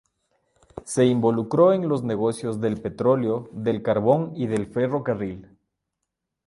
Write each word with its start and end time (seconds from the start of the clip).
Se 0.83 1.05
involucró 1.05 1.73
en 1.73 1.87
los 1.87 2.01
negocios 2.01 2.59
del 2.59 2.81
petróleo, 2.81 3.51
del 3.51 3.83
carbón 3.83 4.33
y 4.35 4.47
del 4.47 4.65
ferrocarril. 4.65 5.55